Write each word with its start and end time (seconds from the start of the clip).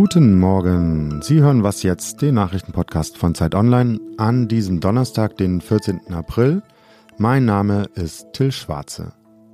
Guten 0.00 0.38
Morgen. 0.38 1.22
Sie 1.22 1.40
hören 1.40 1.64
was 1.64 1.82
jetzt, 1.82 2.22
den 2.22 2.36
Nachrichtenpodcast 2.36 3.18
von 3.18 3.34
Zeit 3.34 3.56
Online 3.56 3.98
an 4.16 4.46
diesem 4.46 4.78
Donnerstag, 4.78 5.36
den 5.36 5.60
14. 5.60 6.14
April. 6.14 6.62
Mein 7.16 7.44
Name 7.44 7.88
ist 7.96 8.32
Till 8.32 8.52
Schwarze. 8.52 9.10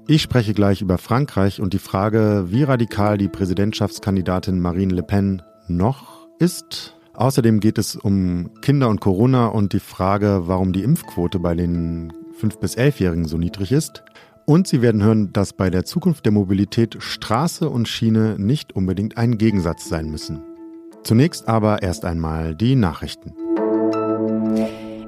Ich 0.06 0.20
spreche 0.20 0.52
gleich 0.52 0.82
über 0.82 0.98
Frankreich 0.98 1.62
und 1.62 1.72
die 1.72 1.78
Frage, 1.78 2.44
wie 2.48 2.62
radikal 2.62 3.16
die 3.16 3.28
Präsidentschaftskandidatin 3.28 4.60
Marine 4.60 4.92
Le 4.92 5.02
Pen 5.02 5.40
noch 5.66 6.28
ist. 6.38 6.94
Außerdem 7.14 7.60
geht 7.60 7.78
es 7.78 7.96
um 7.96 8.50
Kinder 8.60 8.90
und 8.90 9.00
Corona 9.00 9.46
und 9.46 9.72
die 9.72 9.80
Frage, 9.80 10.42
warum 10.44 10.74
die 10.74 10.82
Impfquote 10.82 11.38
bei 11.38 11.54
den 11.54 12.12
5- 12.38 12.60
bis 12.60 12.76
11-Jährigen 12.76 13.24
so 13.24 13.38
niedrig 13.38 13.72
ist. 13.72 14.04
Und 14.46 14.68
Sie 14.68 14.82
werden 14.82 15.02
hören, 15.02 15.32
dass 15.32 15.54
bei 15.54 15.70
der 15.70 15.84
Zukunft 15.84 16.26
der 16.26 16.32
Mobilität 16.32 16.96
Straße 16.98 17.70
und 17.70 17.88
Schiene 17.88 18.36
nicht 18.38 18.74
unbedingt 18.74 19.16
ein 19.16 19.38
Gegensatz 19.38 19.88
sein 19.88 20.10
müssen. 20.10 20.42
Zunächst 21.02 21.48
aber 21.48 21.82
erst 21.82 22.04
einmal 22.04 22.54
die 22.54 22.76
Nachrichten. 22.76 23.34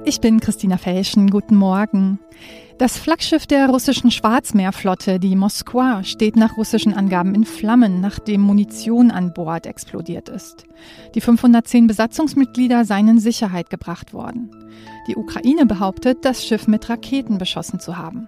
Ich 0.05 0.21
bin 0.21 0.39
Christina 0.39 0.77
Felschen. 0.77 1.29
Guten 1.29 1.55
Morgen. 1.55 2.19
Das 2.79 2.97
Flaggschiff 2.97 3.45
der 3.45 3.69
russischen 3.69 4.09
Schwarzmeerflotte, 4.09 5.19
die 5.19 5.35
Moskwa, 5.35 6.03
steht 6.03 6.35
nach 6.35 6.57
russischen 6.57 6.93
Angaben 6.93 7.35
in 7.35 7.43
Flammen, 7.43 8.01
nachdem 8.01 8.41
Munition 8.41 9.11
an 9.11 9.33
Bord 9.33 9.65
explodiert 9.65 10.29
ist. 10.29 10.65
Die 11.13 11.21
510 11.21 11.87
Besatzungsmitglieder 11.87 12.85
seien 12.85 13.07
in 13.07 13.19
Sicherheit 13.19 13.69
gebracht 13.69 14.13
worden. 14.13 14.49
Die 15.07 15.15
Ukraine 15.15 15.65
behauptet, 15.65 16.19
das 16.23 16.45
Schiff 16.45 16.67
mit 16.67 16.87
Raketen 16.89 17.37
beschossen 17.37 17.79
zu 17.79 17.97
haben. 17.97 18.27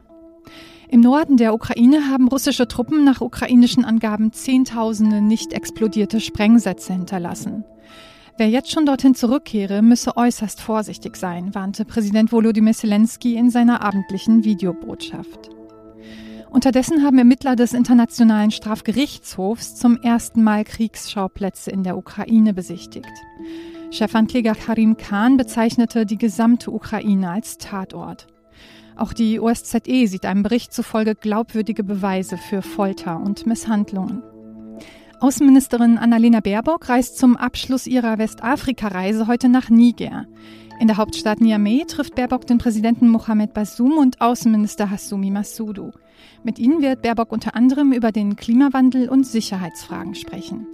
Im 0.92 1.02
Norden 1.02 1.38
der 1.38 1.54
Ukraine 1.54 2.10
haben 2.10 2.28
russische 2.28 2.68
Truppen 2.68 3.04
nach 3.04 3.22
ukrainischen 3.22 3.86
Angaben 3.86 4.34
Zehntausende 4.34 5.22
nicht 5.22 5.54
explodierte 5.54 6.20
Sprengsätze 6.20 6.94
hinterlassen. 6.94 7.64
Wer 8.38 8.50
jetzt 8.50 8.72
schon 8.72 8.88
dorthin 8.88 9.14
zurückkehre, 9.14 9.84
müsse 9.84 10.18
äußerst 10.18 10.60
vorsichtig 10.60 11.16
sein, 11.16 11.54
warnte 11.54 11.86
Präsident 11.86 12.32
Volodymyr 12.32 12.74
Zelensky 12.74 13.36
in 13.36 13.52
seiner 13.52 13.82
abendlichen 13.84 14.44
Videobotschaft. 14.44 15.52
Unterdessen 16.50 17.04
haben 17.04 17.20
Ermittler 17.20 17.56
des 17.56 17.74
Internationalen 17.74 18.50
Strafgerichtshofs 18.50 19.76
zum 19.76 19.98
ersten 20.02 20.42
Mal 20.42 20.64
Kriegsschauplätze 20.64 21.70
in 21.70 21.84
der 21.84 21.98
Ukraine 21.98 22.56
besichtigt. 22.56 23.14
Chefankläger 23.92 24.56
Karim 24.56 24.98
Khan 24.98 25.38
bezeichnete 25.38 26.08
die 26.08 26.18
gesamte 26.18 26.72
Ukraine 26.72 27.30
als 27.30 27.60
Tatort. 27.60 28.26
Auch 29.00 29.14
die 29.14 29.40
OSZE 29.40 30.08
sieht 30.08 30.26
einem 30.26 30.44
Bericht 30.44 30.74
zufolge 30.74 31.16
glaubwürdige 31.16 31.86
Beweise 31.86 32.38
für 32.38 32.62
Folter 32.62 33.22
und 33.22 33.48
Misshandlungen. 33.48 34.22
Außenministerin 35.22 35.98
Annalena 35.98 36.42
Baerbock 36.42 36.90
reist 36.90 37.18
zum 37.18 37.38
Abschluss 37.38 37.88
ihrer 37.88 38.18
Westafrika-Reise 38.18 39.28
heute 39.28 39.48
nach 39.48 39.70
Niger. 39.70 40.26
In 40.82 40.88
der 40.88 40.98
Hauptstadt 40.98 41.40
Niamey 41.40 41.86
trifft 41.88 42.16
Baerbock 42.16 42.46
den 42.46 42.58
Präsidenten 42.58 43.08
Mohamed 43.08 43.54
Bassoum 43.54 43.98
und 43.98 44.20
Außenminister 44.20 44.90
Hassoumi 44.90 45.32
Massoudou. 45.32 45.92
Mit 46.44 46.60
ihnen 46.60 46.82
wird 46.82 47.02
Baerbock 47.02 47.32
unter 47.32 47.56
anderem 47.56 47.94
über 47.94 48.12
den 48.12 48.36
Klimawandel 48.36 49.08
und 49.08 49.26
Sicherheitsfragen 49.26 50.14
sprechen. 50.14 50.68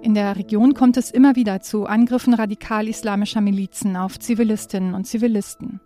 In 0.00 0.14
der 0.14 0.36
Region 0.36 0.72
kommt 0.72 0.96
es 0.96 1.10
immer 1.10 1.36
wieder 1.36 1.60
zu 1.60 1.84
Angriffen 1.84 2.32
radikal-islamischer 2.32 3.42
Milizen 3.42 3.98
auf 3.98 4.18
Zivilistinnen 4.18 4.94
und 4.94 5.06
Zivilisten. 5.06 5.80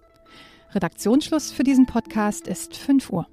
Redaktionsschluss 0.73 1.51
für 1.51 1.65
diesen 1.65 1.87
Podcast 1.87 2.47
ist 2.47 2.77
5 2.77 3.11
Uhr. 3.11 3.27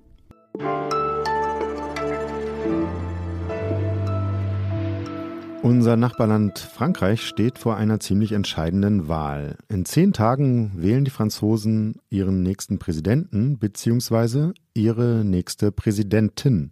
Unser 5.61 5.97
Nachbarland 5.97 6.57
Frankreich 6.57 7.21
steht 7.21 7.59
vor 7.59 7.77
einer 7.77 7.99
ziemlich 7.99 8.31
entscheidenden 8.31 9.07
Wahl. 9.07 9.57
In 9.69 9.85
zehn 9.85 10.13
Tagen 10.13 10.71
wählen 10.75 11.05
die 11.05 11.11
Franzosen 11.11 11.97
ihren 12.09 12.41
nächsten 12.41 12.79
Präsidenten 12.79 13.59
bzw. 13.59 14.53
ihre 14.73 15.23
nächste 15.23 15.71
Präsidentin. 15.71 16.71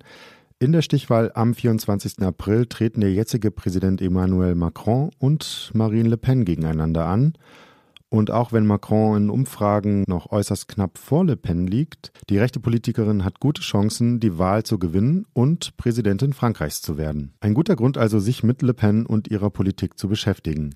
In 0.57 0.71
der 0.71 0.81
Stichwahl 0.81 1.31
am 1.35 1.53
24. 1.53 2.21
April 2.21 2.65
treten 2.65 3.01
der 3.01 3.13
jetzige 3.13 3.51
Präsident 3.51 4.01
Emmanuel 4.01 4.55
Macron 4.55 5.11
und 5.19 5.69
Marine 5.73 6.09
Le 6.09 6.17
Pen 6.17 6.45
gegeneinander 6.45 7.05
an. 7.05 7.33
Und 8.09 8.31
auch 8.31 8.53
wenn 8.53 8.65
Macron 8.65 9.17
in 9.17 9.29
Umfragen 9.29 10.03
noch 10.07 10.31
äußerst 10.31 10.67
knapp 10.67 10.97
vor 10.97 11.25
Le 11.25 11.35
Pen 11.35 11.67
liegt, 11.67 12.11
die 12.29 12.37
rechte 12.37 12.59
Politikerin 12.59 13.25
hat 13.25 13.39
gute 13.39 13.61
Chancen, 13.61 14.19
die 14.19 14.37
Wahl 14.37 14.63
zu 14.63 14.79
gewinnen 14.79 15.25
und 15.33 15.75
Präsidentin 15.77 16.33
Frankreichs 16.33 16.81
zu 16.81 16.97
werden. 16.97 17.33
Ein 17.39 17.53
guter 17.53 17.75
Grund 17.75 17.97
also, 17.97 18.19
sich 18.19 18.43
mit 18.43 18.61
Le 18.61 18.73
Pen 18.73 19.05
und 19.05 19.27
ihrer 19.29 19.49
Politik 19.49 19.97
zu 19.97 20.07
beschäftigen. 20.07 20.75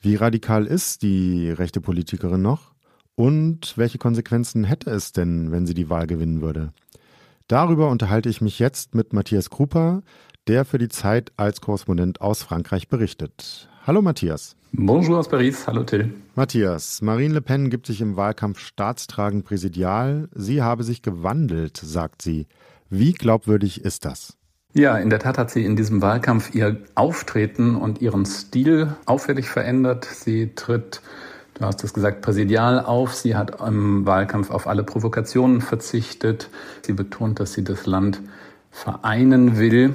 Wie 0.00 0.16
radikal 0.16 0.66
ist 0.66 1.02
die 1.02 1.50
rechte 1.50 1.80
Politikerin 1.80 2.42
noch? 2.42 2.74
Und 3.14 3.78
welche 3.78 3.98
Konsequenzen 3.98 4.64
hätte 4.64 4.90
es 4.90 5.12
denn, 5.12 5.50
wenn 5.50 5.66
sie 5.66 5.74
die 5.74 5.88
Wahl 5.88 6.06
gewinnen 6.06 6.42
würde? 6.42 6.72
Darüber 7.48 7.88
unterhalte 7.88 8.28
ich 8.28 8.40
mich 8.40 8.58
jetzt 8.58 8.94
mit 8.94 9.12
Matthias 9.12 9.50
Krupa, 9.50 10.02
der 10.48 10.64
für 10.64 10.78
die 10.78 10.88
Zeit 10.88 11.32
als 11.36 11.60
Korrespondent 11.60 12.20
aus 12.20 12.42
Frankreich 12.42 12.88
berichtet. 12.88 13.68
Hallo 13.86 14.02
Matthias. 14.02 14.56
Bonjour 14.72 15.20
aus 15.20 15.28
Paris. 15.28 15.68
Hallo 15.68 15.84
Till. 15.84 16.12
Matthias, 16.34 17.02
Marine 17.02 17.34
Le 17.34 17.40
Pen 17.40 17.70
gibt 17.70 17.86
sich 17.86 18.00
im 18.00 18.16
Wahlkampf 18.16 18.58
staatstragend 18.58 19.44
präsidial. 19.44 20.28
Sie 20.34 20.60
habe 20.60 20.82
sich 20.82 21.02
gewandelt, 21.02 21.76
sagt 21.76 22.20
sie. 22.20 22.48
Wie 22.90 23.12
glaubwürdig 23.12 23.84
ist 23.84 24.04
das? 24.04 24.36
Ja, 24.72 24.98
in 24.98 25.08
der 25.08 25.20
Tat 25.20 25.38
hat 25.38 25.52
sie 25.52 25.64
in 25.64 25.76
diesem 25.76 26.02
Wahlkampf 26.02 26.52
ihr 26.52 26.78
Auftreten 26.96 27.76
und 27.76 28.02
ihren 28.02 28.26
Stil 28.26 28.96
auffällig 29.06 29.48
verändert. 29.48 30.04
Sie 30.04 30.52
tritt, 30.56 31.00
du 31.54 31.64
hast 31.64 31.84
es 31.84 31.94
gesagt, 31.94 32.22
präsidial 32.22 32.80
auf. 32.80 33.14
Sie 33.14 33.36
hat 33.36 33.60
im 33.60 34.04
Wahlkampf 34.04 34.50
auf 34.50 34.66
alle 34.66 34.82
Provokationen 34.82 35.60
verzichtet. 35.60 36.50
Sie 36.82 36.92
betont, 36.92 37.38
dass 37.38 37.52
sie 37.52 37.62
das 37.62 37.86
Land 37.86 38.20
vereinen 38.72 39.58
will. 39.58 39.94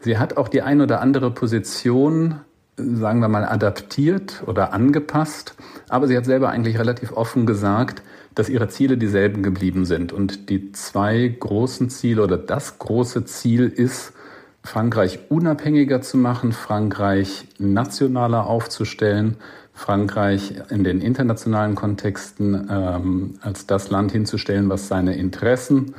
Sie 0.00 0.18
hat 0.18 0.36
auch 0.36 0.48
die 0.48 0.60
ein 0.60 0.82
oder 0.82 1.00
andere 1.00 1.30
Position 1.30 2.40
sagen 2.76 3.20
wir 3.20 3.28
mal, 3.28 3.44
adaptiert 3.44 4.42
oder 4.46 4.72
angepasst. 4.72 5.54
Aber 5.88 6.06
sie 6.08 6.16
hat 6.16 6.24
selber 6.24 6.50
eigentlich 6.50 6.78
relativ 6.78 7.12
offen 7.12 7.46
gesagt, 7.46 8.02
dass 8.34 8.48
ihre 8.48 8.68
Ziele 8.68 8.96
dieselben 8.96 9.42
geblieben 9.42 9.84
sind. 9.84 10.12
Und 10.12 10.50
die 10.50 10.72
zwei 10.72 11.28
großen 11.28 11.88
Ziele 11.90 12.22
oder 12.22 12.36
das 12.36 12.78
große 12.78 13.24
Ziel 13.24 13.68
ist, 13.68 14.12
Frankreich 14.62 15.18
unabhängiger 15.28 16.00
zu 16.00 16.16
machen, 16.16 16.52
Frankreich 16.52 17.46
nationaler 17.58 18.46
aufzustellen, 18.46 19.36
Frankreich 19.74 20.54
in 20.70 20.84
den 20.84 21.00
internationalen 21.00 21.74
Kontexten 21.74 22.68
ähm, 22.70 23.34
als 23.42 23.66
das 23.66 23.90
Land 23.90 24.12
hinzustellen, 24.12 24.70
was 24.70 24.88
seine 24.88 25.16
Interessen 25.16 25.94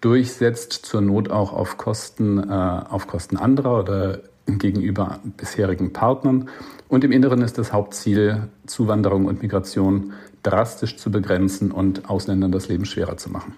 durchsetzt, 0.00 0.72
zur 0.72 1.00
Not 1.00 1.30
auch 1.30 1.52
auf 1.52 1.76
Kosten, 1.76 2.38
äh, 2.38 2.52
auf 2.52 3.06
Kosten 3.06 3.36
anderer 3.36 3.80
oder 3.80 4.20
gegenüber 4.56 5.20
bisherigen 5.36 5.92
Partnern. 5.92 6.48
Und 6.88 7.04
im 7.04 7.12
Inneren 7.12 7.42
ist 7.42 7.58
das 7.58 7.72
Hauptziel, 7.72 8.48
Zuwanderung 8.66 9.26
und 9.26 9.42
Migration 9.42 10.14
drastisch 10.42 10.96
zu 10.96 11.10
begrenzen 11.10 11.70
und 11.70 12.08
Ausländern 12.08 12.52
das 12.52 12.68
Leben 12.68 12.86
schwerer 12.86 13.18
zu 13.18 13.30
machen. 13.30 13.54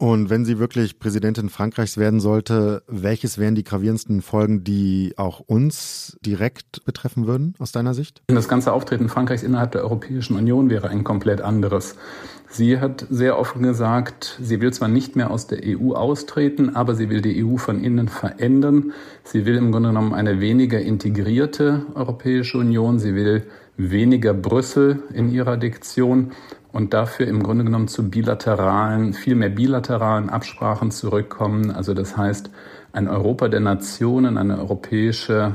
Und 0.00 0.30
wenn 0.30 0.46
sie 0.46 0.58
wirklich 0.58 0.98
Präsidentin 0.98 1.50
Frankreichs 1.50 1.98
werden 1.98 2.20
sollte, 2.20 2.82
welches 2.86 3.36
wären 3.36 3.54
die 3.54 3.64
gravierendsten 3.64 4.22
Folgen, 4.22 4.64
die 4.64 5.12
auch 5.18 5.40
uns 5.40 6.16
direkt 6.24 6.82
betreffen 6.86 7.26
würden, 7.26 7.54
aus 7.58 7.70
deiner 7.70 7.92
Sicht? 7.92 8.22
Das 8.28 8.48
ganze 8.48 8.72
Auftreten 8.72 9.10
Frankreichs 9.10 9.42
innerhalb 9.42 9.72
der 9.72 9.82
Europäischen 9.82 10.36
Union 10.36 10.70
wäre 10.70 10.88
ein 10.88 11.04
komplett 11.04 11.42
anderes. 11.42 11.96
Sie 12.48 12.80
hat 12.80 13.06
sehr 13.10 13.38
offen 13.38 13.62
gesagt, 13.62 14.38
sie 14.40 14.62
will 14.62 14.72
zwar 14.72 14.88
nicht 14.88 15.16
mehr 15.16 15.30
aus 15.30 15.48
der 15.48 15.60
EU 15.64 15.92
austreten, 15.92 16.74
aber 16.74 16.94
sie 16.94 17.10
will 17.10 17.20
die 17.20 17.44
EU 17.44 17.58
von 17.58 17.84
innen 17.84 18.08
verändern. 18.08 18.94
Sie 19.22 19.44
will 19.44 19.56
im 19.56 19.70
Grunde 19.70 19.90
genommen 19.90 20.14
eine 20.14 20.40
weniger 20.40 20.80
integrierte 20.80 21.84
Europäische 21.94 22.56
Union. 22.56 22.98
Sie 22.98 23.14
will 23.14 23.42
weniger 23.88 24.34
Brüssel 24.34 25.02
in 25.12 25.32
ihrer 25.32 25.56
Diktion 25.56 26.32
und 26.72 26.92
dafür 26.92 27.26
im 27.26 27.42
Grunde 27.42 27.64
genommen 27.64 27.88
zu 27.88 28.10
bilateralen, 28.10 29.12
viel 29.12 29.34
mehr 29.34 29.48
bilateralen 29.48 30.28
Absprachen 30.28 30.90
zurückkommen. 30.90 31.70
Also 31.70 31.94
das 31.94 32.16
heißt, 32.16 32.50
ein 32.92 33.08
Europa 33.08 33.48
der 33.48 33.60
Nationen, 33.60 34.36
eine 34.36 34.58
europäische, 34.58 35.54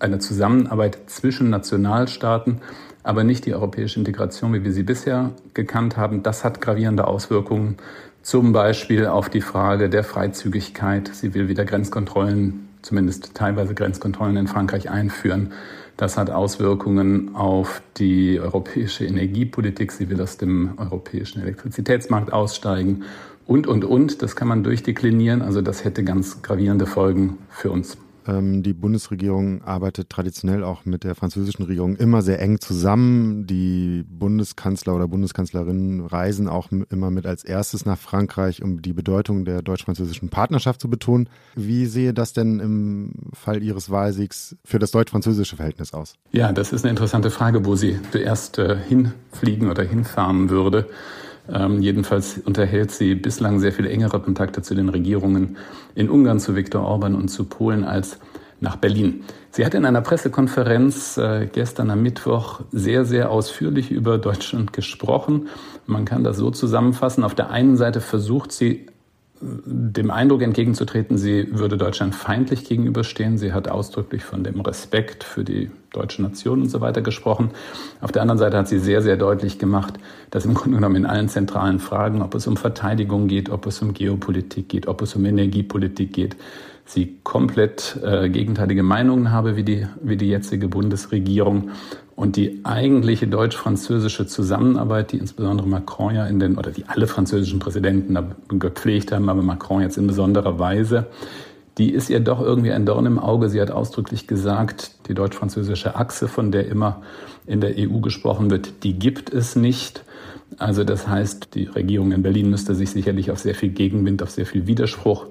eine 0.00 0.18
Zusammenarbeit 0.18 0.98
zwischen 1.06 1.50
Nationalstaaten, 1.50 2.60
aber 3.02 3.22
nicht 3.22 3.46
die 3.46 3.54
europäische 3.54 3.98
Integration, 3.98 4.52
wie 4.54 4.64
wir 4.64 4.72
sie 4.72 4.82
bisher 4.82 5.30
gekannt 5.52 5.96
haben. 5.96 6.22
Das 6.22 6.42
hat 6.42 6.60
gravierende 6.60 7.06
Auswirkungen, 7.06 7.76
zum 8.22 8.52
Beispiel 8.52 9.06
auf 9.06 9.28
die 9.28 9.42
Frage 9.42 9.90
der 9.90 10.02
Freizügigkeit. 10.02 11.10
Sie 11.12 11.34
will 11.34 11.48
wieder 11.48 11.66
Grenzkontrollen, 11.66 12.68
zumindest 12.80 13.34
teilweise 13.34 13.74
Grenzkontrollen 13.74 14.38
in 14.38 14.46
Frankreich 14.46 14.88
einführen. 14.88 15.52
Das 15.96 16.16
hat 16.16 16.30
Auswirkungen 16.30 17.36
auf 17.36 17.82
die 17.96 18.40
europäische 18.40 19.04
Energiepolitik. 19.04 19.92
Sie 19.92 20.10
will 20.10 20.20
aus 20.20 20.38
dem 20.38 20.76
europäischen 20.76 21.40
Elektrizitätsmarkt 21.40 22.32
aussteigen 22.32 23.04
und, 23.46 23.66
und, 23.66 23.84
und. 23.84 24.22
Das 24.22 24.34
kann 24.34 24.48
man 24.48 24.64
durchdeklinieren. 24.64 25.40
Also 25.40 25.62
das 25.62 25.84
hätte 25.84 26.02
ganz 26.02 26.42
gravierende 26.42 26.86
Folgen 26.86 27.38
für 27.48 27.70
uns. 27.70 27.96
Ähm, 28.26 28.62
die 28.62 28.72
Bundesregierung 28.72 29.62
arbeitet 29.62 30.10
traditionell 30.10 30.64
auch 30.64 30.84
mit 30.84 31.04
der 31.04 31.14
französischen 31.14 31.64
Regierung 31.64 31.96
immer 31.96 32.22
sehr 32.22 32.40
eng 32.40 32.60
zusammen. 32.60 33.46
Die 33.46 34.04
Bundeskanzler 34.08 34.94
oder 34.94 35.08
Bundeskanzlerinnen 35.08 36.06
reisen 36.06 36.48
auch 36.48 36.68
immer 36.90 37.10
mit 37.10 37.26
als 37.26 37.44
erstes 37.44 37.84
nach 37.84 37.98
Frankreich, 37.98 38.62
um 38.62 38.82
die 38.82 38.92
Bedeutung 38.92 39.44
der 39.44 39.62
deutsch-französischen 39.62 40.28
Partnerschaft 40.28 40.80
zu 40.80 40.88
betonen. 40.88 41.28
Wie 41.54 41.86
sehe 41.86 42.14
das 42.14 42.32
denn 42.32 42.60
im 42.60 43.12
Fall 43.32 43.62
Ihres 43.62 43.90
Wahlsiegs 43.90 44.56
für 44.64 44.78
das 44.78 44.90
deutsch-französische 44.90 45.56
Verhältnis 45.56 45.92
aus? 45.92 46.14
Ja, 46.32 46.52
das 46.52 46.72
ist 46.72 46.84
eine 46.84 46.90
interessante 46.90 47.30
Frage, 47.30 47.64
wo 47.64 47.76
sie 47.76 47.98
zuerst 48.10 48.58
äh, 48.58 48.76
hinfliegen 48.76 49.70
oder 49.70 49.82
hinfahren 49.82 50.50
würde. 50.50 50.88
Ähm, 51.52 51.82
jedenfalls 51.82 52.38
unterhält 52.38 52.90
sie 52.90 53.14
bislang 53.14 53.60
sehr 53.60 53.72
viel 53.72 53.86
engere 53.86 54.20
Kontakte 54.20 54.62
zu 54.62 54.74
den 54.74 54.88
Regierungen 54.88 55.56
in 55.94 56.08
Ungarn, 56.08 56.40
zu 56.40 56.56
Viktor 56.56 56.82
Orban 56.82 57.14
und 57.14 57.28
zu 57.28 57.44
Polen 57.44 57.84
als 57.84 58.18
nach 58.60 58.76
Berlin. 58.76 59.24
Sie 59.50 59.64
hat 59.64 59.74
in 59.74 59.84
einer 59.84 60.00
Pressekonferenz 60.00 61.16
äh, 61.16 61.46
gestern 61.52 61.90
am 61.90 62.02
Mittwoch 62.02 62.62
sehr, 62.72 63.04
sehr 63.04 63.30
ausführlich 63.30 63.90
über 63.90 64.18
Deutschland 64.18 64.72
gesprochen. 64.72 65.48
Man 65.86 66.04
kann 66.04 66.24
das 66.24 66.38
so 66.38 66.50
zusammenfassen. 66.50 67.22
Auf 67.24 67.34
der 67.34 67.50
einen 67.50 67.76
Seite 67.76 68.00
versucht 68.00 68.52
sie 68.52 68.86
dem 69.64 70.10
Eindruck 70.10 70.42
entgegenzutreten, 70.42 71.18
sie 71.18 71.48
würde 71.50 71.76
Deutschland 71.76 72.14
feindlich 72.14 72.64
gegenüberstehen. 72.64 73.38
Sie 73.38 73.52
hat 73.52 73.68
ausdrücklich 73.68 74.24
von 74.24 74.42
dem 74.44 74.60
Respekt 74.60 75.24
für 75.24 75.44
die 75.44 75.70
deutsche 75.92 76.22
Nation 76.22 76.62
und 76.62 76.68
so 76.68 76.80
weiter 76.80 77.02
gesprochen. 77.02 77.50
Auf 78.00 78.12
der 78.12 78.22
anderen 78.22 78.38
Seite 78.38 78.56
hat 78.56 78.68
sie 78.68 78.78
sehr, 78.78 79.02
sehr 79.02 79.16
deutlich 79.16 79.58
gemacht, 79.58 79.94
dass 80.30 80.44
im 80.44 80.54
Grunde 80.54 80.76
genommen 80.76 80.96
in 80.96 81.06
allen 81.06 81.28
zentralen 81.28 81.78
Fragen, 81.78 82.22
ob 82.22 82.34
es 82.34 82.46
um 82.46 82.56
Verteidigung 82.56 83.28
geht, 83.28 83.50
ob 83.50 83.66
es 83.66 83.80
um 83.82 83.92
Geopolitik 83.92 84.68
geht, 84.68 84.86
ob 84.86 85.02
es 85.02 85.14
um 85.14 85.24
Energiepolitik 85.24 86.12
geht, 86.12 86.36
sie 86.86 87.18
komplett 87.22 87.98
äh, 88.02 88.28
gegenteilige 88.28 88.82
Meinungen 88.82 89.30
habe 89.30 89.56
wie 89.56 89.62
die, 89.62 89.86
wie 90.02 90.16
die 90.16 90.28
jetzige 90.28 90.68
Bundesregierung 90.68 91.70
und 92.16 92.36
die 92.36 92.60
eigentliche 92.64 93.26
deutsch-französische 93.26 94.26
Zusammenarbeit, 94.26 95.12
die 95.12 95.18
insbesondere 95.18 95.66
Macron 95.66 96.14
ja 96.14 96.26
in 96.26 96.38
den, 96.38 96.56
oder 96.56 96.70
die 96.70 96.84
alle 96.86 97.06
französischen 97.06 97.58
Präsidenten 97.58 98.16
gepflegt 98.48 99.12
haben, 99.12 99.28
aber 99.28 99.42
Macron 99.42 99.80
jetzt 99.82 99.98
in 99.98 100.06
besonderer 100.06 100.58
Weise, 100.58 101.06
die 101.78 101.92
ist 101.92 102.08
ihr 102.08 102.20
doch 102.20 102.40
irgendwie 102.40 102.70
ein 102.70 102.86
Dorn 102.86 103.06
im 103.06 103.18
Auge. 103.18 103.48
Sie 103.48 103.60
hat 103.60 103.72
ausdrücklich 103.72 104.28
gesagt, 104.28 104.92
die 105.08 105.14
deutsch-französische 105.14 105.96
Achse, 105.96 106.28
von 106.28 106.52
der 106.52 106.68
immer 106.68 107.02
in 107.46 107.60
der 107.60 107.74
EU 107.76 107.98
gesprochen 107.98 108.50
wird, 108.50 108.84
die 108.84 108.96
gibt 108.96 109.32
es 109.32 109.56
nicht. 109.56 110.04
Also 110.58 110.84
das 110.84 111.08
heißt, 111.08 111.54
die 111.54 111.64
Regierung 111.64 112.12
in 112.12 112.22
Berlin 112.22 112.48
müsste 112.48 112.76
sich 112.76 112.90
sicherlich 112.90 113.32
auf 113.32 113.40
sehr 113.40 113.56
viel 113.56 113.70
Gegenwind, 113.70 114.22
auf 114.22 114.30
sehr 114.30 114.46
viel 114.46 114.68
Widerspruch 114.68 115.26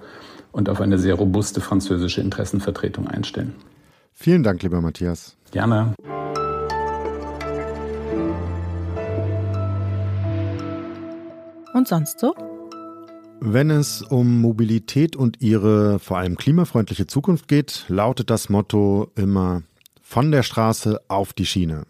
und 0.51 0.67
auf 0.67 0.81
eine 0.81 0.97
sehr 0.97 1.15
robuste 1.15 1.61
französische 1.61 2.19
Interessenvertretung 2.19 3.07
einstellen. 3.07 3.55
Vielen 4.11 4.43
Dank, 4.43 4.63
lieber 4.63 4.81
Matthias. 4.81 5.37
Gerne. 5.51 5.93
Und 11.73 11.87
sonst 11.87 12.19
so? 12.19 12.35
Wenn 13.39 13.69
es 13.71 14.01
um 14.01 14.39
Mobilität 14.39 15.15
und 15.15 15.41
ihre 15.41 15.99
vor 15.99 16.17
allem 16.17 16.37
klimafreundliche 16.37 17.07
Zukunft 17.07 17.47
geht, 17.47 17.85
lautet 17.89 18.29
das 18.29 18.47
Motto 18.49 19.11
immer 19.15 19.63
von 20.01 20.31
der 20.31 20.43
Straße 20.43 21.01
auf 21.07 21.33
die 21.33 21.45
Schiene. 21.45 21.85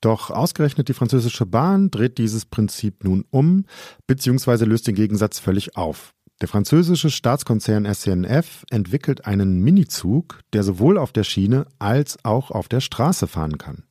Doch 0.00 0.30
ausgerechnet 0.30 0.88
die 0.88 0.94
französische 0.94 1.46
Bahn 1.46 1.90
dreht 1.90 2.18
dieses 2.18 2.44
Prinzip 2.46 3.04
nun 3.04 3.24
um, 3.30 3.66
beziehungsweise 4.08 4.64
löst 4.64 4.88
den 4.88 4.96
Gegensatz 4.96 5.38
völlig 5.38 5.76
auf. 5.76 6.14
Der 6.40 6.48
französische 6.48 7.10
Staatskonzern 7.10 7.86
SCNF 7.86 8.64
entwickelt 8.68 9.26
einen 9.26 9.60
Minizug, 9.60 10.40
der 10.52 10.64
sowohl 10.64 10.98
auf 10.98 11.12
der 11.12 11.22
Schiene 11.22 11.66
als 11.78 12.24
auch 12.24 12.50
auf 12.50 12.66
der 12.66 12.80
Straße 12.80 13.28
fahren 13.28 13.58
kann. 13.58 13.84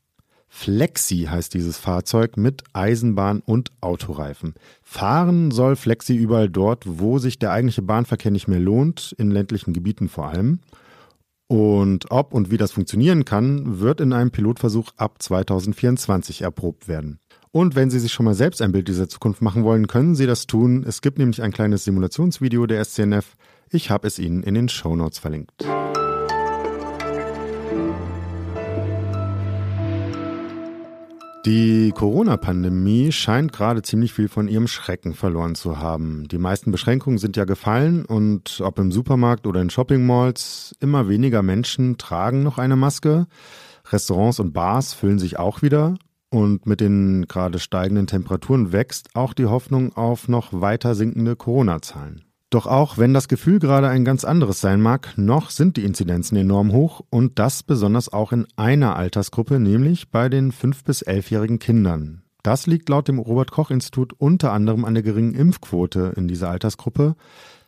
Flexi 0.53 1.27
heißt 1.29 1.53
dieses 1.53 1.77
Fahrzeug 1.77 2.35
mit 2.35 2.63
Eisenbahn 2.73 3.41
und 3.43 3.71
Autoreifen. 3.79 4.53
Fahren 4.83 5.49
soll 5.49 5.77
Flexi 5.77 6.13
überall 6.13 6.49
dort, 6.49 6.83
wo 6.85 7.17
sich 7.19 7.39
der 7.39 7.51
eigentliche 7.51 7.81
Bahnverkehr 7.81 8.31
nicht 8.31 8.49
mehr 8.49 8.59
lohnt, 8.59 9.15
in 9.17 9.31
ländlichen 9.31 9.71
Gebieten 9.71 10.09
vor 10.09 10.27
allem. 10.27 10.59
Und 11.47 12.11
ob 12.11 12.33
und 12.33 12.51
wie 12.51 12.57
das 12.57 12.73
funktionieren 12.73 13.25
kann, 13.25 13.79
wird 13.79 14.01
in 14.01 14.13
einem 14.13 14.29
Pilotversuch 14.29 14.89
ab 14.97 15.21
2024 15.23 16.41
erprobt 16.41 16.89
werden. 16.89 17.19
Und 17.51 17.75
wenn 17.75 17.89
Sie 17.89 17.99
sich 17.99 18.11
schon 18.11 18.25
mal 18.25 18.35
selbst 18.35 18.61
ein 18.61 18.73
Bild 18.73 18.89
dieser 18.89 19.09
Zukunft 19.09 19.41
machen 19.41 19.63
wollen, 19.63 19.87
können 19.87 20.15
Sie 20.15 20.27
das 20.27 20.47
tun. 20.47 20.85
Es 20.87 21.01
gibt 21.01 21.17
nämlich 21.17 21.41
ein 21.41 21.53
kleines 21.53 21.85
Simulationsvideo 21.85 22.67
der 22.67 22.83
SCNF. 22.83 23.35
Ich 23.69 23.89
habe 23.89 24.05
es 24.05 24.19
Ihnen 24.19 24.43
in 24.43 24.53
den 24.53 24.69
Show 24.69 24.95
Notes 24.95 25.17
verlinkt. 25.17 25.65
Die 31.45 31.91
Corona-Pandemie 31.91 33.11
scheint 33.11 33.51
gerade 33.51 33.81
ziemlich 33.81 34.13
viel 34.13 34.27
von 34.27 34.47
ihrem 34.47 34.67
Schrecken 34.67 35.15
verloren 35.15 35.55
zu 35.55 35.79
haben. 35.79 36.27
Die 36.27 36.37
meisten 36.37 36.71
Beschränkungen 36.71 37.17
sind 37.17 37.35
ja 37.35 37.45
gefallen 37.45 38.05
und 38.05 38.61
ob 38.63 38.77
im 38.77 38.91
Supermarkt 38.91 39.47
oder 39.47 39.59
in 39.59 39.71
Shopping-Malls, 39.71 40.75
immer 40.79 41.09
weniger 41.09 41.41
Menschen 41.41 41.97
tragen 41.97 42.43
noch 42.43 42.59
eine 42.59 42.75
Maske. 42.75 43.25
Restaurants 43.89 44.39
und 44.39 44.53
Bars 44.53 44.93
füllen 44.93 45.17
sich 45.17 45.39
auch 45.39 45.63
wieder 45.63 45.95
und 46.29 46.67
mit 46.67 46.79
den 46.79 47.25
gerade 47.27 47.57
steigenden 47.57 48.05
Temperaturen 48.05 48.71
wächst 48.71 49.15
auch 49.15 49.33
die 49.33 49.47
Hoffnung 49.47 49.95
auf 49.95 50.27
noch 50.27 50.49
weiter 50.53 50.93
sinkende 50.93 51.35
Corona-Zahlen. 51.35 52.23
Doch 52.51 52.67
auch 52.67 52.97
wenn 52.97 53.13
das 53.13 53.29
Gefühl 53.29 53.59
gerade 53.59 53.87
ein 53.87 54.03
ganz 54.03 54.25
anderes 54.25 54.59
sein 54.59 54.81
mag, 54.81 55.13
noch 55.15 55.51
sind 55.51 55.77
die 55.77 55.85
Inzidenzen 55.85 56.35
enorm 56.35 56.73
hoch 56.73 57.01
und 57.09 57.39
das 57.39 57.63
besonders 57.63 58.11
auch 58.11 58.33
in 58.33 58.45
einer 58.57 58.97
Altersgruppe, 58.97 59.57
nämlich 59.57 60.09
bei 60.09 60.27
den 60.27 60.51
5- 60.51 60.83
bis 60.83 61.01
11-jährigen 61.01 61.59
Kindern. 61.59 62.23
Das 62.43 62.67
liegt 62.67 62.89
laut 62.89 63.07
dem 63.07 63.19
Robert 63.19 63.51
Koch 63.51 63.71
Institut 63.71 64.13
unter 64.17 64.51
anderem 64.51 64.83
an 64.83 64.95
der 64.95 65.03
geringen 65.03 65.33
Impfquote 65.33 66.11
in 66.17 66.27
dieser 66.27 66.49
Altersgruppe. 66.49 67.15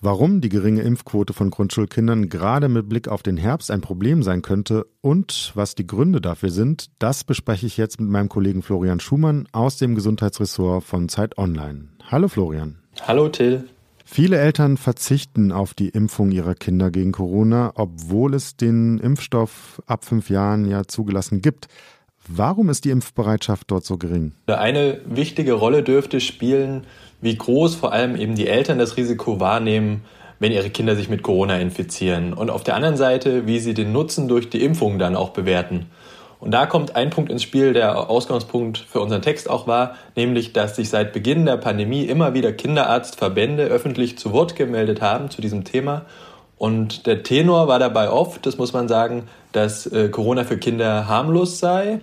Warum 0.01 0.41
die 0.41 0.49
geringe 0.49 0.81
Impfquote 0.81 1.31
von 1.31 1.49
Grundschulkindern 1.49 2.27
gerade 2.27 2.67
mit 2.67 2.89
Blick 2.89 3.07
auf 3.07 3.23
den 3.23 3.37
Herbst 3.37 3.71
ein 3.71 3.79
Problem 3.79 4.21
sein 4.21 4.41
könnte 4.41 4.85
und 4.99 5.53
was 5.55 5.75
die 5.75 5.87
Gründe 5.87 6.19
dafür 6.19 6.49
sind, 6.49 6.87
das 6.99 7.23
bespreche 7.23 7.67
ich 7.67 7.77
jetzt 7.77 8.01
mit 8.01 8.09
meinem 8.09 8.27
Kollegen 8.27 8.61
Florian 8.61 8.99
Schumann 8.99 9.47
aus 9.53 9.77
dem 9.77 9.95
Gesundheitsressort 9.95 10.83
von 10.83 11.07
Zeit 11.07 11.37
Online. 11.37 11.87
Hallo 12.11 12.27
Florian. 12.27 12.79
Hallo 13.07 13.29
Till. 13.29 13.63
Viele 14.15 14.37
Eltern 14.37 14.77
verzichten 14.77 15.51
auf 15.51 15.73
die 15.73 15.89
Impfung 15.89 16.29
ihrer 16.29 16.53
Kinder 16.53 16.91
gegen 16.91 17.11
Corona, 17.13 17.71
obwohl 17.73 18.35
es 18.35 18.55
den 18.55 18.99
Impfstoff 18.99 19.81
ab 19.87 20.05
fünf 20.05 20.29
Jahren 20.29 20.65
ja 20.65 20.83
zugelassen 20.83 21.41
gibt. 21.41 21.67
Warum 22.27 22.69
ist 22.69 22.85
die 22.85 22.91
Impfbereitschaft 22.91 23.71
dort 23.71 23.85
so 23.85 23.97
gering? 23.97 24.33
Eine 24.45 25.01
wichtige 25.05 25.53
Rolle 25.53 25.81
dürfte 25.81 26.19
spielen, 26.19 26.85
wie 27.21 27.35
groß 27.35 27.73
vor 27.73 27.91
allem 27.91 28.15
eben 28.15 28.35
die 28.35 28.45
Eltern 28.45 28.77
das 28.77 28.97
Risiko 28.97 29.39
wahrnehmen, 29.39 30.03
wenn 30.37 30.51
ihre 30.51 30.69
Kinder 30.69 30.95
sich 30.95 31.09
mit 31.09 31.23
Corona 31.23 31.57
infizieren. 31.57 32.33
Und 32.33 32.51
auf 32.51 32.63
der 32.63 32.75
anderen 32.75 32.97
Seite, 32.97 33.47
wie 33.47 33.59
sie 33.59 33.73
den 33.73 33.93
Nutzen 33.93 34.27
durch 34.27 34.47
die 34.47 34.63
Impfung 34.63 34.99
dann 34.99 35.15
auch 35.15 35.31
bewerten. 35.31 35.87
Und 36.43 36.51
da 36.51 36.65
kommt 36.65 36.97
ein 36.97 37.09
Punkt 37.09 37.31
ins 37.31 37.41
Spiel, 37.41 37.71
der 37.71 38.09
Ausgangspunkt 38.09 38.77
für 38.77 38.99
unseren 38.99 39.21
Text 39.21 39.49
auch 39.49 39.65
war, 39.65 39.95
nämlich, 40.17 40.51
dass 40.51 40.75
sich 40.75 40.89
seit 40.89 41.13
Beginn 41.13 41.45
der 41.45 41.55
Pandemie 41.55 42.03
immer 42.03 42.33
wieder 42.33 42.51
Kinderarztverbände 42.51 43.63
öffentlich 43.63 44.17
zu 44.17 44.33
Wort 44.33 44.57
gemeldet 44.57 45.01
haben 45.01 45.29
zu 45.29 45.41
diesem 45.41 45.63
Thema. 45.63 46.01
Und 46.57 47.07
der 47.07 47.23
Tenor 47.23 47.69
war 47.69 47.79
dabei 47.79 48.09
oft, 48.09 48.45
das 48.45 48.57
muss 48.57 48.73
man 48.73 48.89
sagen, 48.89 49.29
dass 49.53 49.87
äh, 49.87 50.09
Corona 50.09 50.43
für 50.43 50.57
Kinder 50.57 51.07
harmlos 51.07 51.59
sei. 51.59 52.01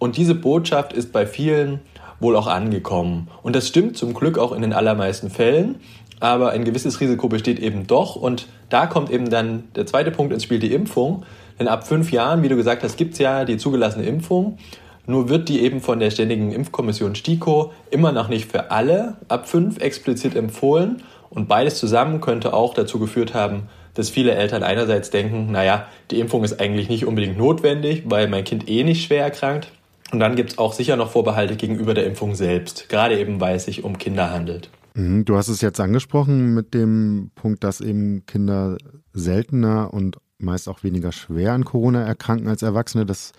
Und 0.00 0.16
diese 0.16 0.34
Botschaft 0.34 0.92
ist 0.92 1.12
bei 1.12 1.24
vielen 1.24 1.78
wohl 2.18 2.34
auch 2.34 2.48
angekommen. 2.48 3.28
Und 3.44 3.54
das 3.54 3.68
stimmt 3.68 3.96
zum 3.96 4.14
Glück 4.14 4.36
auch 4.36 4.50
in 4.50 4.62
den 4.62 4.72
allermeisten 4.72 5.30
Fällen. 5.30 5.76
Aber 6.20 6.50
ein 6.50 6.64
gewisses 6.64 7.00
Risiko 7.00 7.28
besteht 7.28 7.58
eben 7.58 7.86
doch. 7.86 8.16
Und 8.16 8.46
da 8.68 8.86
kommt 8.86 9.10
eben 9.10 9.28
dann 9.30 9.64
der 9.74 9.86
zweite 9.86 10.10
Punkt 10.10 10.32
ins 10.32 10.42
Spiel, 10.42 10.58
die 10.58 10.72
Impfung. 10.72 11.24
Denn 11.58 11.68
ab 11.68 11.86
fünf 11.86 12.12
Jahren, 12.12 12.42
wie 12.42 12.48
du 12.48 12.56
gesagt 12.56 12.82
hast, 12.82 12.96
gibt 12.96 13.14
es 13.14 13.18
ja 13.18 13.44
die 13.44 13.58
zugelassene 13.58 14.06
Impfung. 14.06 14.58
Nur 15.06 15.28
wird 15.28 15.48
die 15.48 15.60
eben 15.62 15.80
von 15.80 16.00
der 16.00 16.10
Ständigen 16.10 16.52
Impfkommission 16.52 17.14
STIKO 17.14 17.72
immer 17.90 18.12
noch 18.12 18.28
nicht 18.28 18.50
für 18.50 18.70
alle 18.70 19.16
ab 19.28 19.48
fünf 19.48 19.78
explizit 19.78 20.34
empfohlen. 20.34 21.02
Und 21.30 21.48
beides 21.48 21.78
zusammen 21.78 22.20
könnte 22.20 22.54
auch 22.54 22.74
dazu 22.74 22.98
geführt 22.98 23.34
haben, 23.34 23.68
dass 23.94 24.10
viele 24.10 24.32
Eltern 24.32 24.62
einerseits 24.62 25.10
denken, 25.10 25.50
naja, 25.52 25.86
die 26.10 26.20
Impfung 26.20 26.44
ist 26.44 26.60
eigentlich 26.60 26.88
nicht 26.88 27.06
unbedingt 27.06 27.38
notwendig, 27.38 28.02
weil 28.06 28.28
mein 28.28 28.44
Kind 28.44 28.68
eh 28.68 28.84
nicht 28.84 29.04
schwer 29.04 29.22
erkrankt. 29.22 29.68
Und 30.12 30.20
dann 30.20 30.36
gibt 30.36 30.52
es 30.52 30.58
auch 30.58 30.72
sicher 30.72 30.96
noch 30.96 31.10
Vorbehalte 31.10 31.56
gegenüber 31.56 31.94
der 31.94 32.06
Impfung 32.06 32.34
selbst, 32.34 32.88
gerade 32.88 33.18
eben 33.18 33.40
weil 33.40 33.56
es 33.56 33.64
sich 33.64 33.84
um 33.84 33.98
Kinder 33.98 34.30
handelt. 34.30 34.70
Mhm, 34.96 35.26
du 35.26 35.36
hast 35.36 35.48
es 35.48 35.60
jetzt 35.60 35.78
angesprochen 35.78 36.54
mit 36.54 36.72
dem 36.72 37.30
Punkt, 37.34 37.62
dass 37.64 37.82
eben 37.82 38.24
Kinder 38.24 38.78
seltener 39.12 39.92
und 39.92 40.16
meist 40.38 40.68
auch 40.68 40.82
weniger 40.84 41.12
schwer 41.12 41.52
an 41.52 41.66
Corona 41.66 42.02
erkranken 42.02 42.48
als 42.48 42.62
Erwachsene. 42.62 43.04
Das 43.04 43.32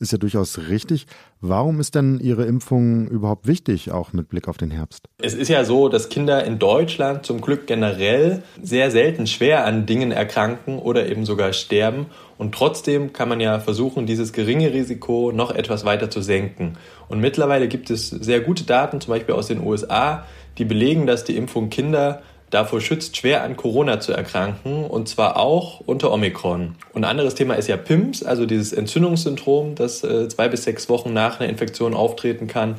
ist 0.00 0.12
ja 0.12 0.18
durchaus 0.18 0.58
richtig. 0.58 1.06
Warum 1.42 1.78
ist 1.78 1.94
denn 1.94 2.18
Ihre 2.20 2.46
Impfung 2.46 3.06
überhaupt 3.06 3.46
wichtig, 3.46 3.90
auch 3.92 4.12
mit 4.12 4.28
Blick 4.28 4.48
auf 4.48 4.56
den 4.56 4.70
Herbst? 4.70 5.08
Es 5.18 5.34
ist 5.34 5.48
ja 5.48 5.64
so, 5.64 5.88
dass 5.88 6.08
Kinder 6.08 6.44
in 6.44 6.58
Deutschland 6.58 7.26
zum 7.26 7.42
Glück 7.42 7.66
generell 7.66 8.42
sehr 8.62 8.90
selten 8.90 9.26
schwer 9.26 9.66
an 9.66 9.84
Dingen 9.84 10.10
erkranken 10.10 10.78
oder 10.78 11.06
eben 11.06 11.26
sogar 11.26 11.52
sterben. 11.52 12.06
Und 12.38 12.54
trotzdem 12.54 13.12
kann 13.12 13.28
man 13.28 13.40
ja 13.40 13.60
versuchen, 13.60 14.06
dieses 14.06 14.32
geringe 14.32 14.72
Risiko 14.72 15.32
noch 15.32 15.50
etwas 15.50 15.84
weiter 15.84 16.08
zu 16.08 16.22
senken. 16.22 16.78
Und 17.08 17.20
mittlerweile 17.20 17.68
gibt 17.68 17.90
es 17.90 18.08
sehr 18.08 18.40
gute 18.40 18.64
Daten, 18.64 19.02
zum 19.02 19.12
Beispiel 19.12 19.34
aus 19.34 19.48
den 19.48 19.60
USA, 19.60 20.24
die 20.56 20.64
belegen, 20.64 21.06
dass 21.06 21.24
die 21.24 21.36
Impfung 21.36 21.68
Kinder 21.68 22.22
davor 22.50 22.80
schützt, 22.80 23.16
schwer 23.16 23.42
an 23.42 23.56
Corona 23.56 24.00
zu 24.00 24.12
erkranken 24.12 24.84
und 24.84 25.08
zwar 25.08 25.38
auch 25.38 25.80
unter 25.80 26.12
Omikron. 26.12 26.74
Und 26.92 27.04
ein 27.04 27.10
anderes 27.10 27.34
Thema 27.34 27.54
ist 27.54 27.68
ja 27.68 27.76
PIMS, 27.76 28.22
also 28.22 28.44
dieses 28.44 28.72
Entzündungssyndrom, 28.72 29.76
das 29.76 30.04
äh, 30.04 30.28
zwei 30.28 30.48
bis 30.48 30.64
sechs 30.64 30.88
Wochen 30.88 31.12
nach 31.12 31.40
einer 31.40 31.48
Infektion 31.48 31.94
auftreten 31.94 32.48
kann. 32.48 32.76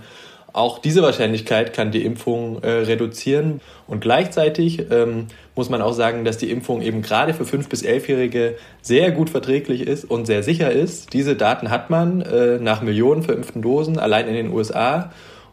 Auch 0.54 0.80
diese 0.80 1.02
Wahrscheinlichkeit 1.02 1.74
kann 1.74 1.92
die 1.92 2.04
Impfung 2.04 2.62
äh, 2.62 2.70
reduzieren. 2.70 3.62
Und 3.88 4.02
gleichzeitig 4.02 4.92
ähm, 4.92 5.28
muss 5.56 5.70
man 5.70 5.82
auch 5.82 5.94
sagen, 5.94 6.26
dass 6.26 6.38
die 6.38 6.52
Impfung 6.52 6.82
eben 6.82 7.02
gerade 7.02 7.34
für 7.34 7.44
5- 7.44 7.70
bis 7.70 7.84
11-Jährige 7.84 8.58
sehr 8.82 9.12
gut 9.12 9.30
verträglich 9.30 9.88
ist 9.88 10.04
und 10.04 10.26
sehr 10.26 10.44
sicher 10.44 10.70
ist. 10.72 11.14
Diese 11.14 11.38
Daten 11.38 11.70
hat 11.70 11.90
man 11.90 12.22
äh, 12.22 12.60
nach 12.60 12.82
Millionen 12.82 13.24
verimpften 13.24 13.62
Dosen 13.62 13.98
allein 13.98 14.28
in 14.28 14.34
den 14.34 14.52
USA. 14.52 15.12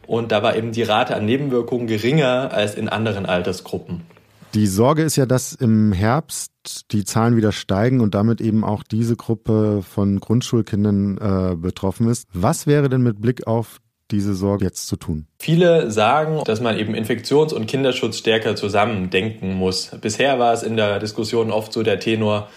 Und 0.08 0.32
da 0.32 0.42
war 0.42 0.56
eben 0.56 0.72
die 0.72 0.82
Rate 0.82 1.14
an 1.14 1.26
Nebenwirkungen 1.26 1.86
geringer 1.86 2.50
als 2.50 2.74
in 2.74 2.88
anderen 2.88 3.26
Altersgruppen. 3.26 4.00
Die 4.54 4.66
Sorge 4.66 5.02
ist 5.02 5.16
ja, 5.16 5.26
dass 5.26 5.52
im 5.52 5.92
Herbst 5.92 6.50
die 6.92 7.04
Zahlen 7.04 7.36
wieder 7.36 7.52
steigen 7.52 8.00
und 8.00 8.14
damit 8.14 8.40
eben 8.40 8.64
auch 8.64 8.82
diese 8.82 9.16
Gruppe 9.16 9.82
von 9.82 10.18
Grundschulkindern 10.18 11.18
äh, 11.18 11.56
betroffen 11.56 12.08
ist. 12.08 12.26
Was 12.32 12.66
wäre 12.66 12.88
denn 12.88 13.02
mit 13.02 13.20
Blick 13.20 13.46
auf 13.46 13.80
diese 14.10 14.32
Sorge 14.32 14.64
jetzt 14.64 14.88
zu 14.88 14.96
tun? 14.96 15.26
Viele 15.38 15.90
sagen, 15.90 16.40
dass 16.46 16.62
man 16.62 16.78
eben 16.78 16.94
Infektions- 16.94 17.52
und 17.52 17.66
Kinderschutz 17.66 18.16
stärker 18.16 18.56
zusammen 18.56 19.10
denken 19.10 19.52
muss. 19.52 19.90
Bisher 20.00 20.38
war 20.38 20.54
es 20.54 20.62
in 20.62 20.78
der 20.78 21.00
Diskussion 21.00 21.50
oft 21.50 21.70
so 21.70 21.82
der 21.82 22.00
Tenor, 22.00 22.48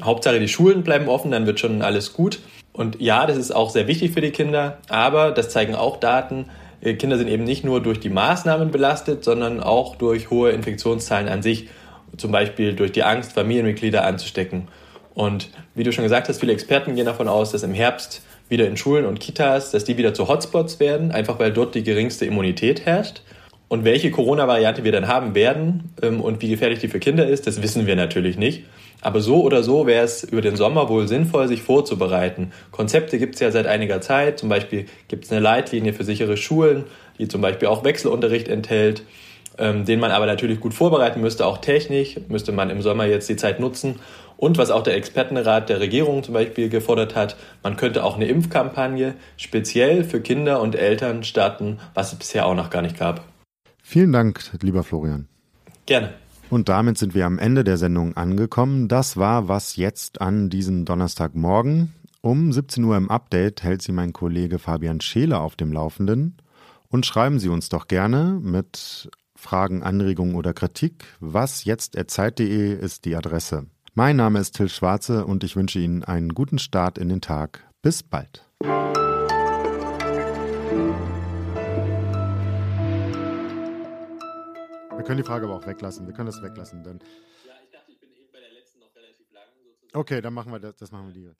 Hauptsache 0.00 0.40
die 0.40 0.48
Schulen 0.48 0.82
bleiben 0.82 1.08
offen, 1.08 1.30
dann 1.30 1.44
wird 1.44 1.60
schon 1.60 1.82
alles 1.82 2.14
gut. 2.14 2.40
Und 2.72 2.98
ja, 3.02 3.26
das 3.26 3.36
ist 3.36 3.54
auch 3.54 3.68
sehr 3.68 3.86
wichtig 3.88 4.12
für 4.12 4.22
die 4.22 4.30
Kinder, 4.30 4.78
aber 4.88 5.32
das 5.32 5.50
zeigen 5.50 5.74
auch 5.74 6.00
Daten, 6.00 6.46
Kinder 6.92 7.16
sind 7.16 7.28
eben 7.28 7.44
nicht 7.44 7.64
nur 7.64 7.82
durch 7.82 7.98
die 7.98 8.10
Maßnahmen 8.10 8.70
belastet, 8.70 9.24
sondern 9.24 9.60
auch 9.60 9.96
durch 9.96 10.30
hohe 10.30 10.50
Infektionszahlen 10.50 11.28
an 11.28 11.42
sich, 11.42 11.68
zum 12.16 12.30
Beispiel 12.30 12.74
durch 12.74 12.92
die 12.92 13.02
Angst, 13.02 13.32
Familienmitglieder 13.32 14.04
anzustecken. 14.04 14.68
Und 15.14 15.48
wie 15.74 15.84
du 15.84 15.92
schon 15.92 16.04
gesagt 16.04 16.28
hast, 16.28 16.40
viele 16.40 16.52
Experten 16.52 16.94
gehen 16.94 17.06
davon 17.06 17.28
aus, 17.28 17.52
dass 17.52 17.62
im 17.62 17.74
Herbst 17.74 18.22
wieder 18.48 18.66
in 18.66 18.76
Schulen 18.76 19.06
und 19.06 19.20
Kitas, 19.20 19.70
dass 19.70 19.84
die 19.84 19.96
wieder 19.96 20.12
zu 20.12 20.28
Hotspots 20.28 20.78
werden, 20.80 21.12
einfach 21.12 21.38
weil 21.38 21.52
dort 21.52 21.74
die 21.74 21.82
geringste 21.82 22.26
Immunität 22.26 22.84
herrscht. 22.84 23.22
Und 23.74 23.84
welche 23.84 24.12
Corona-Variante 24.12 24.84
wir 24.84 24.92
dann 24.92 25.08
haben 25.08 25.34
werden 25.34 25.92
ähm, 26.00 26.20
und 26.20 26.40
wie 26.40 26.48
gefährlich 26.48 26.78
die 26.78 26.86
für 26.86 27.00
Kinder 27.00 27.26
ist, 27.26 27.48
das 27.48 27.60
wissen 27.60 27.88
wir 27.88 27.96
natürlich 27.96 28.38
nicht. 28.38 28.62
Aber 29.00 29.18
so 29.18 29.42
oder 29.42 29.64
so 29.64 29.84
wäre 29.84 30.04
es 30.04 30.22
über 30.22 30.42
den 30.42 30.54
Sommer 30.54 30.88
wohl 30.88 31.08
sinnvoll, 31.08 31.48
sich 31.48 31.60
vorzubereiten. 31.60 32.52
Konzepte 32.70 33.18
gibt 33.18 33.34
es 33.34 33.40
ja 33.40 33.50
seit 33.50 33.66
einiger 33.66 34.00
Zeit. 34.00 34.38
Zum 34.38 34.48
Beispiel 34.48 34.86
gibt 35.08 35.24
es 35.24 35.32
eine 35.32 35.40
Leitlinie 35.40 35.92
für 35.92 36.04
sichere 36.04 36.36
Schulen, 36.36 36.84
die 37.18 37.26
zum 37.26 37.40
Beispiel 37.40 37.66
auch 37.66 37.82
Wechselunterricht 37.82 38.46
enthält, 38.46 39.02
ähm, 39.58 39.84
den 39.84 39.98
man 39.98 40.12
aber 40.12 40.26
natürlich 40.26 40.60
gut 40.60 40.72
vorbereiten 40.72 41.20
müsste, 41.20 41.44
auch 41.44 41.58
technisch, 41.58 42.20
müsste 42.28 42.52
man 42.52 42.70
im 42.70 42.80
Sommer 42.80 43.06
jetzt 43.06 43.28
die 43.28 43.34
Zeit 43.34 43.58
nutzen. 43.58 43.98
Und 44.36 44.56
was 44.56 44.70
auch 44.70 44.84
der 44.84 44.94
Expertenrat 44.94 45.68
der 45.68 45.80
Regierung 45.80 46.22
zum 46.22 46.34
Beispiel 46.34 46.68
gefordert 46.68 47.16
hat, 47.16 47.34
man 47.64 47.76
könnte 47.76 48.04
auch 48.04 48.14
eine 48.14 48.26
Impfkampagne 48.26 49.16
speziell 49.36 50.04
für 50.04 50.20
Kinder 50.20 50.60
und 50.60 50.76
Eltern 50.76 51.24
starten, 51.24 51.80
was 51.94 52.12
es 52.12 52.20
bisher 52.20 52.46
auch 52.46 52.54
noch 52.54 52.70
gar 52.70 52.80
nicht 52.80 52.96
gab. 52.96 53.33
Vielen 53.86 54.12
Dank, 54.12 54.50
lieber 54.62 54.82
Florian. 54.82 55.28
Gerne. 55.84 56.14
Und 56.48 56.70
damit 56.70 56.96
sind 56.96 57.14
wir 57.14 57.26
am 57.26 57.38
Ende 57.38 57.64
der 57.64 57.76
Sendung 57.76 58.16
angekommen. 58.16 58.88
Das 58.88 59.18
war 59.18 59.46
was 59.46 59.76
jetzt 59.76 60.22
an 60.22 60.48
diesem 60.48 60.86
Donnerstagmorgen. 60.86 61.92
Um 62.22 62.50
17 62.50 62.82
Uhr 62.82 62.96
im 62.96 63.10
Update 63.10 63.62
hält 63.62 63.82
Sie 63.82 63.92
mein 63.92 64.14
Kollege 64.14 64.58
Fabian 64.58 65.02
Scheele 65.02 65.38
auf 65.38 65.54
dem 65.54 65.70
Laufenden. 65.70 66.38
Und 66.88 67.04
schreiben 67.04 67.38
Sie 67.38 67.50
uns 67.50 67.68
doch 67.68 67.86
gerne 67.86 68.40
mit 68.42 69.10
Fragen, 69.36 69.82
Anregungen 69.82 70.34
oder 70.34 70.54
Kritik. 70.54 71.04
Was 71.20 71.64
jetzt 71.64 71.94
zeit.de 72.06 72.74
ist 72.78 73.04
die 73.04 73.14
Adresse. 73.14 73.66
Mein 73.92 74.16
Name 74.16 74.40
ist 74.40 74.56
Till 74.56 74.70
Schwarze 74.70 75.26
und 75.26 75.44
ich 75.44 75.56
wünsche 75.56 75.78
Ihnen 75.78 76.04
einen 76.04 76.30
guten 76.30 76.58
Start 76.58 76.96
in 76.96 77.10
den 77.10 77.20
Tag. 77.20 77.64
Bis 77.82 78.02
bald. 78.02 78.46
Wir 85.04 85.08
können 85.08 85.18
die 85.18 85.26
Frage 85.26 85.44
aber 85.44 85.56
auch 85.56 85.66
weglassen. 85.66 86.06
Wir 86.06 86.14
können 86.14 86.28
das 86.28 86.40
weglassen. 86.40 86.82
Denn 86.82 86.98
ja, 87.44 87.52
ich 87.62 87.70
dachte, 87.70 87.92
ich 87.92 88.00
bin 88.00 88.10
eben 88.14 88.32
bei 88.32 88.40
der 88.40 88.50
letzten 88.52 88.80
noch 88.80 88.96
relativ 88.96 89.30
lang. 89.32 89.44
Sozusagen. 89.62 90.00
Okay, 90.00 90.22
dann 90.22 90.32
machen 90.32 90.50
wir 90.50 90.58
das, 90.58 90.76
das 90.76 90.90
machen 90.92 91.08
wir 91.08 91.12
lieber. 91.12 91.34